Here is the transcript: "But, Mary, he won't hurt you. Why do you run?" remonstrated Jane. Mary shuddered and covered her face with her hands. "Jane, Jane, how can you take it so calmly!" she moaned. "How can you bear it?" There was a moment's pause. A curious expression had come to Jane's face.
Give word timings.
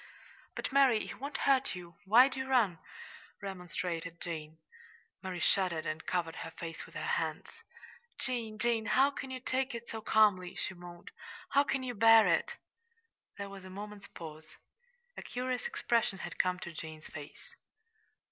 "But, 0.55 0.71
Mary, 0.71 1.05
he 1.05 1.13
won't 1.13 1.37
hurt 1.45 1.75
you. 1.75 1.93
Why 2.05 2.27
do 2.27 2.39
you 2.39 2.47
run?" 2.49 2.79
remonstrated 3.39 4.19
Jane. 4.19 4.57
Mary 5.21 5.39
shuddered 5.39 5.85
and 5.85 6.07
covered 6.07 6.37
her 6.37 6.49
face 6.49 6.87
with 6.87 6.95
her 6.95 7.05
hands. 7.05 7.51
"Jane, 8.17 8.57
Jane, 8.57 8.87
how 8.87 9.11
can 9.11 9.29
you 9.29 9.39
take 9.39 9.75
it 9.75 9.87
so 9.87 10.01
calmly!" 10.01 10.55
she 10.55 10.73
moaned. 10.73 11.11
"How 11.49 11.63
can 11.63 11.83
you 11.83 11.93
bear 11.93 12.25
it?" 12.25 12.55
There 13.37 13.47
was 13.51 13.63
a 13.63 13.69
moment's 13.69 14.07
pause. 14.07 14.47
A 15.17 15.21
curious 15.21 15.67
expression 15.67 16.17
had 16.17 16.39
come 16.39 16.57
to 16.61 16.73
Jane's 16.73 17.05
face. 17.05 17.53